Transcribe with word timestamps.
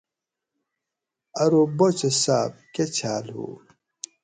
ارو 1.43 1.61
باچہ 1.77 2.09
صاۤب 2.23 2.51
کہ 2.73 2.83
چھاۤل 2.95 3.25
ھو؟ٰ 3.35 3.53